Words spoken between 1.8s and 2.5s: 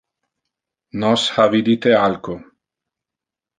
alco.